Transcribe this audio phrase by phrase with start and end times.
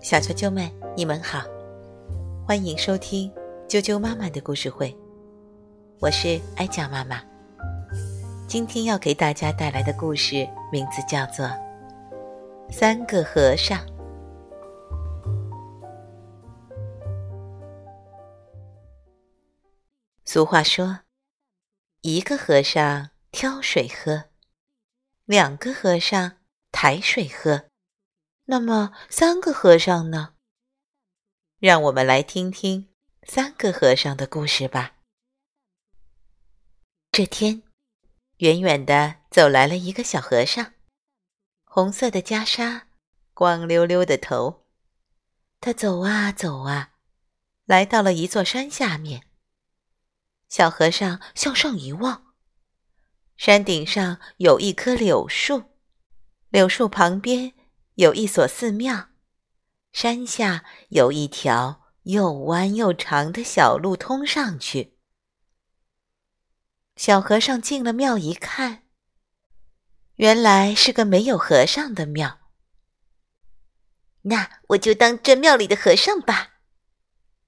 [0.00, 1.42] 小啾啾们，你们好，
[2.46, 3.32] 欢迎收听
[3.68, 4.94] 啾啾妈妈的故事会，
[6.00, 7.22] 我是艾酱妈妈。
[8.46, 11.46] 今天要给大家带来的故事名字叫做
[12.70, 13.78] 《三个和尚》。
[20.24, 21.00] 俗话说
[22.02, 24.24] ：“一个和尚挑水喝，
[25.24, 26.32] 两个和尚
[26.70, 27.64] 抬水喝，
[28.52, 30.34] 那么三个和尚呢？”
[31.58, 32.90] 让我们来听听
[33.22, 34.96] 三个和尚的故事吧。
[37.10, 37.62] 这天，
[38.38, 40.74] 远远的走来了一个小和尚，
[41.64, 42.82] 红色的袈裟，
[43.32, 44.66] 光溜溜的头。
[45.58, 46.92] 他走啊走啊，
[47.64, 49.22] 来到了一座山下面。
[50.50, 52.34] 小和尚向上一望，
[53.38, 55.70] 山顶上有一棵柳树，
[56.50, 57.54] 柳树旁边
[57.96, 59.08] 有一所寺庙，
[59.92, 64.98] 山下有一条又弯又长的小路通上去。
[66.96, 68.84] 小和尚进了庙一看，
[70.16, 72.38] 原来是个没有和尚的庙。
[74.22, 76.60] 那我就当这庙里的和尚吧，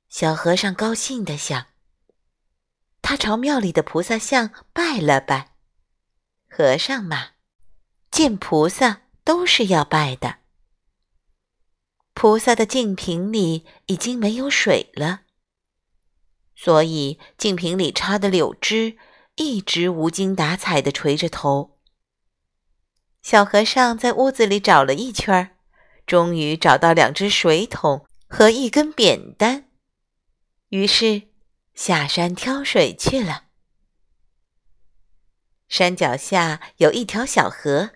[0.08, 1.66] 小和尚高兴地想。
[3.00, 5.54] 他朝庙里的菩萨像拜了拜。
[6.48, 7.32] 和尚嘛，
[8.10, 10.43] 见菩萨都是要拜的。
[12.14, 15.22] 菩萨的净瓶里已经没有水了，
[16.56, 18.96] 所以净瓶里插的柳枝
[19.34, 21.78] 一直无精打采地垂着头。
[23.20, 25.56] 小和尚在屋子里找了一圈，
[26.06, 29.68] 终于找到两只水桶和一根扁担，
[30.70, 31.34] 于是。
[31.74, 33.46] 下山挑水去了。
[35.66, 37.90] 山脚下有一条小河，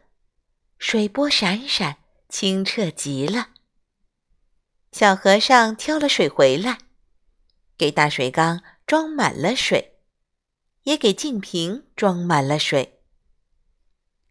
[0.79, 3.51] 水波闪闪，清澈极了。
[4.93, 6.79] 小和尚挑了水回来，
[7.77, 10.01] 给大水缸装满了水，
[10.83, 13.01] 也给净瓶装满了水。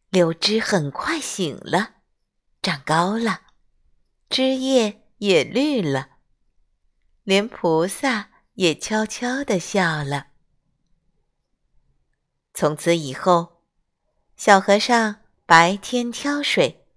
[0.09, 1.95] 柳枝很快醒了，
[2.61, 3.41] 长高了，
[4.29, 6.17] 枝叶也绿了，
[7.23, 8.31] 连菩萨。
[8.57, 10.29] 也悄悄地笑了。
[12.55, 13.61] 从此以后，
[14.35, 16.87] 小和尚白天挑水，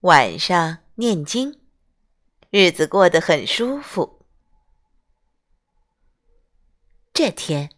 [0.00, 1.60] 晚上念经，
[2.50, 4.26] 日子过得很舒服。
[7.12, 7.70] 这天，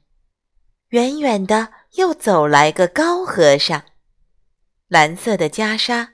[0.88, 3.84] 远远的又走来个高和尚，
[4.88, 6.08] 蓝色的袈裟，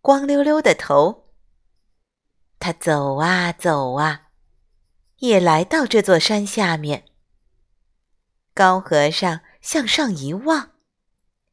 [0.00, 1.32] 光溜溜的头。
[2.58, 4.26] 他走啊走啊。
[5.18, 7.04] 也来到这座山下面。
[8.54, 10.70] 高和尚向上一望，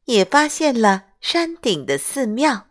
[0.04, 2.65] 也发现了山顶的寺庙。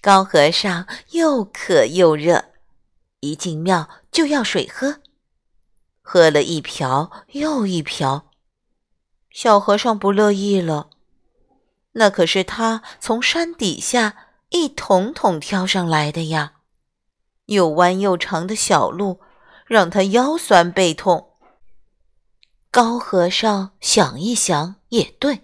[0.00, 2.46] 高和尚又渴又热，
[3.20, 5.00] 一进庙就要水喝，
[6.00, 8.30] 喝了一瓢又一瓢。
[9.30, 10.90] 小和尚不乐意了，
[11.92, 16.54] 那可是他从山底下一桶桶挑上来的呀，
[17.46, 19.20] 又弯又长的小路。
[19.68, 21.34] 让他腰酸背痛。
[22.70, 25.42] 高和尚想一想，也对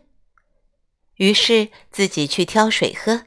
[1.17, 3.27] 于是自己去挑水喝。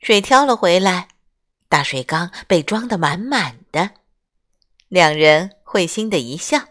[0.00, 1.08] 水挑了回来，
[1.68, 3.90] 大水缸被装得满满的。
[4.88, 6.68] 两人会心的一笑。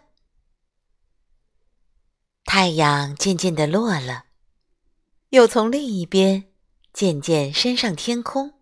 [2.43, 4.25] 太阳渐渐的落了，
[5.29, 6.51] 又从另一边
[6.91, 8.59] 渐渐升上天空。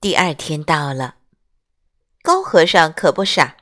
[0.00, 1.16] 第二天到了。
[2.22, 3.56] 高和尚可不傻，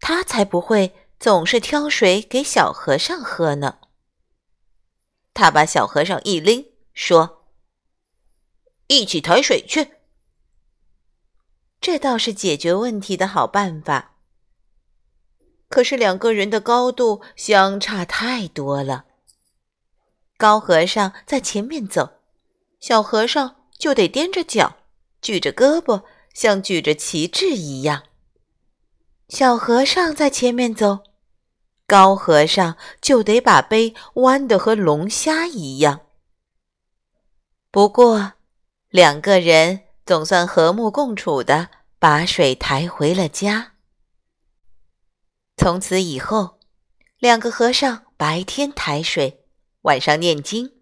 [0.00, 3.78] 他才不会总是挑水给小和尚喝呢。
[5.32, 7.37] 他把小和尚一拎，说
[8.88, 9.92] ：“一起抬水去。”
[11.80, 14.16] 这倒是解决问题的好办法。
[15.68, 19.04] 可是两个人的高度相差太多了，
[20.36, 22.20] 高和尚在前面走，
[22.80, 24.76] 小和尚就得踮着脚，
[25.22, 26.02] 举着胳膊。
[26.34, 28.04] 像举着旗帜一样，
[29.28, 31.00] 小和尚在前面走，
[31.84, 36.02] 高和尚就得把杯弯得和龙虾一样。
[37.72, 38.34] 不过，
[38.90, 41.68] 两个人总算和睦共处的
[41.98, 43.74] 把水抬回了家。
[45.56, 46.58] 从此以后，
[47.18, 49.44] 两个和尚白天抬水，
[49.82, 50.80] 晚上念经，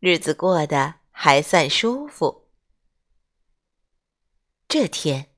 [0.00, 2.48] 日子过得还算舒服。
[4.68, 5.30] 这天，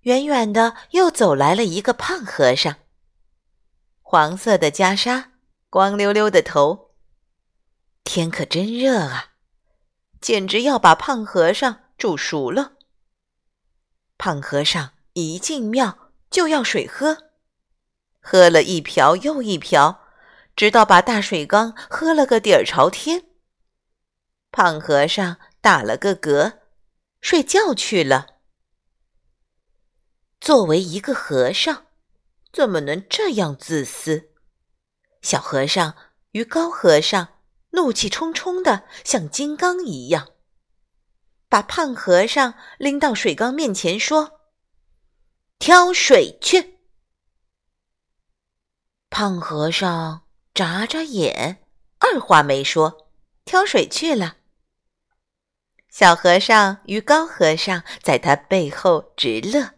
[0.00, 2.74] 远远的又走来了一个胖和尚，
[4.02, 5.26] 黄色的袈裟，
[5.70, 6.96] 光溜溜的头。
[8.02, 9.27] 天可真热啊！
[10.20, 12.72] 简直要把胖和尚煮熟了。
[14.16, 17.30] 胖和尚一进庙就要水喝，
[18.20, 20.06] 喝了一瓢又一瓢，
[20.56, 23.24] 直到把大水缸喝了个底儿朝天。
[24.50, 26.58] 胖和尚打了个嗝，
[27.20, 28.38] 睡觉去了。
[30.40, 31.86] 作为一个和尚，
[32.52, 34.30] 怎么能这样自私？
[35.22, 35.94] 小和尚
[36.32, 37.28] 与高和尚
[37.70, 40.32] 怒气冲冲的，像金刚一样，
[41.48, 44.40] 把胖和尚拎到水缸面前，说
[45.58, 46.78] ：“挑水去。”
[49.10, 51.64] 胖和尚眨眨眼，
[51.98, 53.10] 二话没说，
[53.44, 54.36] 挑水去了。
[55.90, 59.74] 小和尚与高和尚在他背后直乐。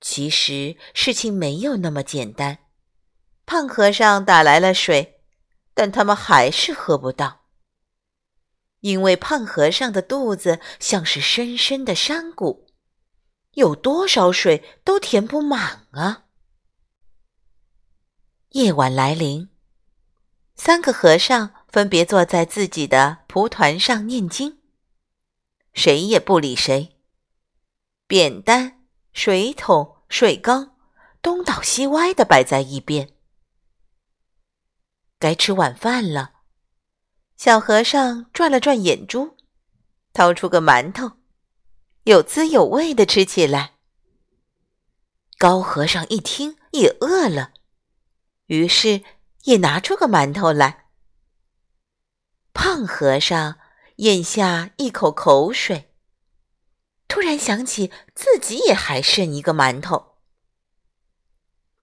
[0.00, 2.58] 其实事情没有那么简单。
[3.44, 5.19] 胖和尚打来了水，
[5.74, 7.42] 但他们还是喝不到，
[8.80, 12.66] 因为胖和尚的肚子像是深深的山谷，
[13.52, 16.24] 有多少水都填不满啊！
[18.50, 19.48] 夜晚来临，
[20.56, 24.58] 三个和尚分别坐在自己的蒲团上念经，
[25.72, 26.96] 谁也不理谁，
[28.06, 29.96] 扁担、水桶。
[30.10, 30.76] 水缸
[31.22, 33.10] 东倒西歪的摆在一边。
[35.20, 36.32] 该吃晚饭了，
[37.36, 39.36] 小和尚转了转眼珠，
[40.14, 41.12] 掏出个馒头，
[42.04, 43.74] 有滋有味的吃起来。
[45.36, 47.52] 高和尚一听也饿了，
[48.46, 49.02] 于是
[49.44, 50.86] 也拿出个馒头来。
[52.54, 53.58] 胖和尚
[53.96, 55.94] 咽下一口口水。
[57.08, 60.16] 突然想起自己也还剩一个馒头，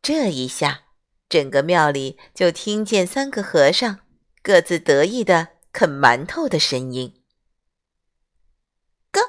[0.02, 0.87] 这一下，
[1.30, 4.00] 整个庙里就听见三个和尚
[4.42, 7.22] 各自得意的啃馒头的声音。
[9.12, 9.22] 咯，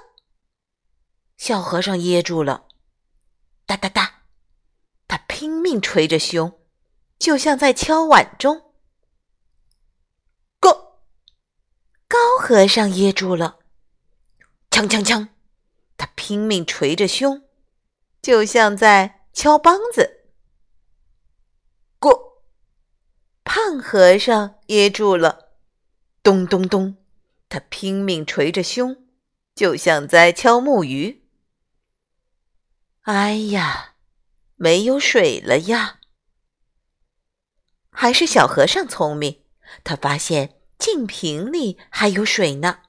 [1.37, 2.69] 小和尚噎住了，
[3.67, 4.23] 哒哒哒，
[5.09, 6.61] 他拼命捶着胸，
[7.19, 8.73] 就像在敲碗钟。
[10.61, 11.03] 咯，
[12.07, 13.59] 高和尚噎住了，
[14.71, 15.29] 锵锵锵。
[15.97, 17.43] 他拼命捶着胸，
[18.23, 20.31] 就像在敲梆子。
[21.99, 22.45] 过，
[23.49, 25.53] 胖和尚噎住了，
[26.23, 26.99] 咚咚咚，
[27.49, 29.09] 他拼命捶着胸，
[29.55, 31.27] 就像在敲木鱼。
[33.05, 33.95] 哎呀，
[34.57, 36.01] 没有水了呀！
[37.91, 39.41] 还是小和尚聪明，
[39.83, 42.81] 他发现净瓶里还有水呢。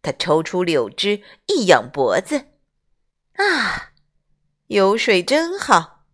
[0.00, 2.46] 他抽出柳枝，一仰脖子，
[3.34, 3.92] 啊，
[4.68, 6.06] 有水真好！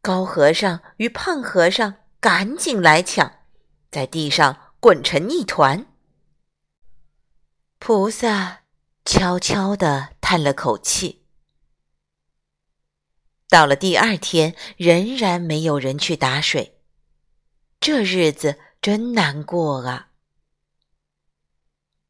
[0.00, 3.40] 高和尚与胖和尚赶紧来抢，
[3.90, 5.86] 在地上滚成一团。
[7.80, 8.60] 菩萨
[9.04, 11.24] 悄悄地叹了口气。
[13.48, 16.78] 到了第二天，仍然没有人去打水，
[17.80, 20.12] 这日子真难过啊！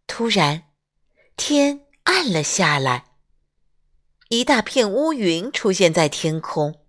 [0.07, 0.65] 突然，
[1.39, 3.15] 天暗了下来，
[4.29, 6.82] 一大片乌云出现在天空，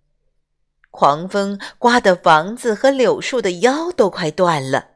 [0.93, 4.89] 狂风刮得房子和柳树的腰都快断了。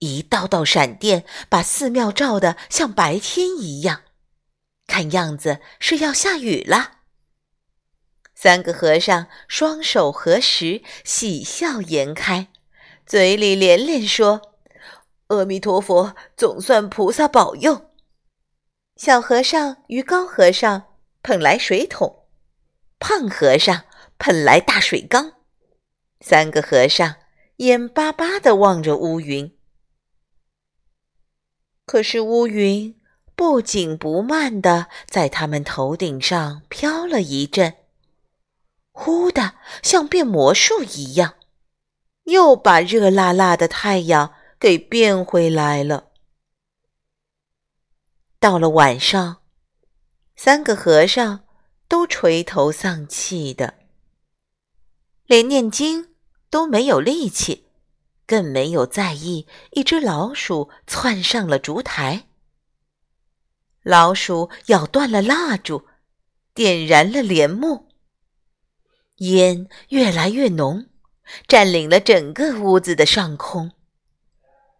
[0.00, 4.02] 一道道闪电把寺庙照得像白天一样，
[4.86, 6.98] 看样子是要下雨了。
[8.34, 12.48] 三个和尚双手合十，喜笑颜开，
[13.06, 14.52] 嘴里连连说。
[15.28, 17.90] 阿弥陀佛，总算菩萨保佑。
[18.96, 20.84] 小和尚与高和尚
[21.22, 22.26] 捧来水桶，
[22.98, 23.84] 胖和尚
[24.20, 25.32] 捧来大水缸，
[26.20, 27.16] 三个和尚
[27.56, 29.58] 眼巴巴地望着乌云。
[31.84, 33.00] 可是乌云
[33.34, 37.74] 不紧不慢地在他们头顶上飘了一阵，
[38.92, 41.34] 忽的像变魔术一样，
[42.24, 44.34] 又把热辣辣的太阳。
[44.60, 46.10] 给变回来了。
[48.38, 49.40] 到了晚上，
[50.36, 51.46] 三个和尚
[51.88, 53.79] 都垂头丧气的，
[55.30, 56.08] 连念经
[56.50, 57.68] 都没有力气，
[58.26, 62.26] 更没有在意一只老鼠窜上了烛台。
[63.84, 65.86] 老鼠咬断了蜡烛，
[66.52, 67.90] 点燃了帘幕，
[69.18, 70.86] 烟越来越浓，
[71.46, 73.70] 占领了整个屋子的上空。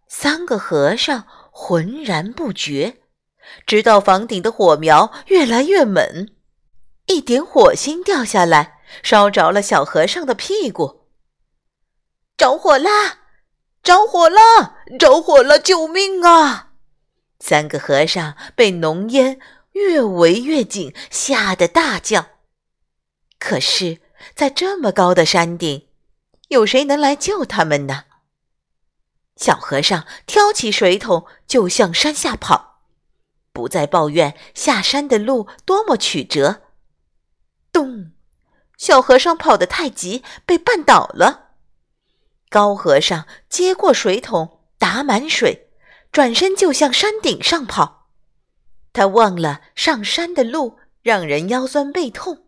[0.09, 2.97] 三个和尚浑然不觉，
[3.65, 6.27] 直到房顶的火苗越来越猛，
[7.05, 11.07] 一点火星掉下来，烧着了小和尚的屁股。
[12.37, 13.19] 着火啦！
[13.83, 14.77] 着火了！
[14.99, 15.59] 着火了！
[15.59, 16.73] 救命啊！
[17.39, 19.39] 三个和尚被浓烟
[19.71, 22.27] 越围越紧，吓得大叫。
[23.39, 24.01] 可是，
[24.35, 25.87] 在这么高的山顶，
[26.49, 28.05] 有谁能来救他们呢？
[29.37, 32.83] 小和尚挑起水桶就向山下跑，
[33.51, 36.61] 不再抱怨下山的路多么曲折。
[37.71, 38.10] 咚！
[38.81, 41.51] 小和尚跑得太急，被绊倒了。
[42.49, 45.69] 高和尚接过水桶，打满水，
[46.11, 48.07] 转身就向山顶上跑。
[48.91, 52.47] 他忘了上山的路让人腰酸背痛。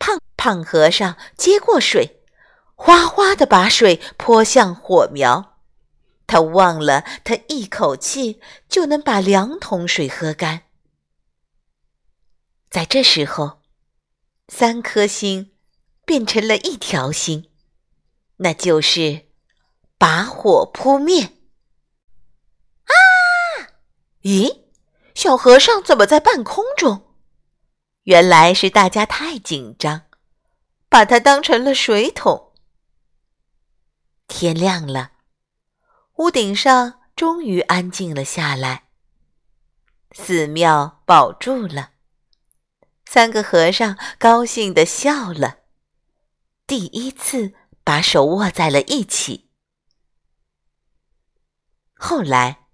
[0.00, 2.24] 胖胖和尚接过水，
[2.74, 5.60] 哗哗地把水泼向火苗。
[6.26, 10.62] 他忘了，他一口气就能把两桶水喝干。
[12.68, 13.61] 在这时候，
[14.54, 15.50] 三颗星
[16.04, 17.50] 变成了一条星，
[18.36, 19.30] 那就是
[19.96, 21.24] 把火扑灭。
[22.84, 22.92] 啊！
[24.20, 24.64] 咦，
[25.14, 27.16] 小和尚怎么在半空中？
[28.02, 30.02] 原来是大家太紧张，
[30.90, 32.52] 把它当成了水桶。
[34.28, 35.12] 天亮了。
[36.16, 38.90] 屋顶上终于安静了下来，
[40.10, 41.92] 寺庙保住了。
[43.12, 45.58] 三个和尚高兴地笑了，
[46.66, 47.52] 第一次
[47.84, 49.50] 把手握在了一起。
[51.92, 52.68] 后来，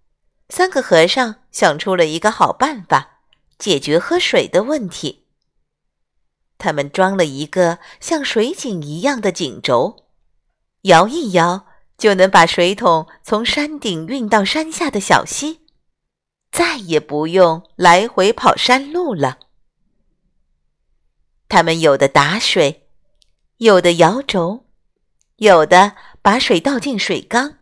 [0.48, 3.18] 三个和尚想出了一个好办法，
[3.58, 5.26] 解决喝水的问题。
[6.56, 10.06] 他们装了一个像水井一样的井轴，
[10.82, 11.66] 摇一摇。
[11.96, 15.66] 就能把水桶从山顶运到山下的小溪，
[16.52, 19.40] 再也不用来回跑山路了。
[21.48, 22.88] 他们有的打水，
[23.56, 24.66] 有的摇轴，
[25.36, 27.54] 有的把水倒进水缸，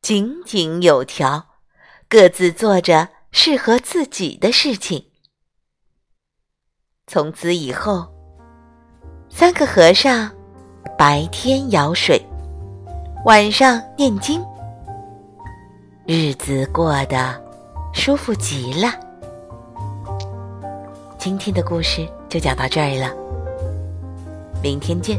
[0.00, 1.46] 井井有条，
[2.08, 5.06] 各自做着适合自己的事情。
[7.08, 8.06] 从此以后，
[9.28, 10.30] 三个和尚
[10.96, 12.24] 白天舀水。
[13.24, 14.40] 晚上念经，
[16.06, 17.34] 日子过得
[17.92, 18.92] 舒服极了。
[21.18, 23.10] 今天的故事就讲到这儿了，
[24.62, 25.18] 明天见。